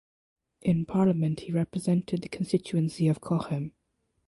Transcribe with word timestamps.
In 0.61 0.87
Parliament 0.87 1.41
he 1.41 1.51
represented 1.51 2.23
the 2.23 2.27
constituency 2.29 3.07
of 3.07 3.21
Cochem. 3.21 3.73